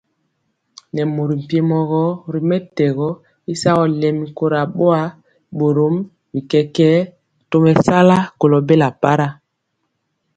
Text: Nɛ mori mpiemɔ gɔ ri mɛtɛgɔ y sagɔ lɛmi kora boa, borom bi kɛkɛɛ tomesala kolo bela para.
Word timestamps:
Nɛ 0.93 1.01
mori 1.15 1.35
mpiemɔ 1.43 1.77
gɔ 1.89 2.03
ri 2.31 2.39
mɛtɛgɔ 2.49 3.07
y 3.51 3.53
sagɔ 3.61 3.83
lɛmi 3.99 4.25
kora 4.37 4.61
boa, 4.75 5.01
borom 5.57 5.95
bi 6.31 6.39
kɛkɛɛ 6.51 6.95
tomesala 7.49 8.17
kolo 8.39 8.57
bela 8.67 8.87
para. 9.01 9.27